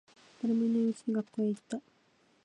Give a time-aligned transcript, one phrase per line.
[0.41, 1.79] 誰もいないうちに学校へ行った。